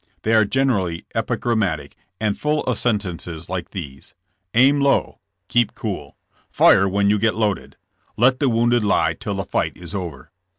[0.23, 4.15] They are generally epigram.matic, and full of sentences like these:
[4.55, 6.17] 'Aim low,' 'keep cool,'
[6.49, 7.77] 'fire when you get loaded,'
[8.17, 10.31] 'let the wounded lie till the fight is over.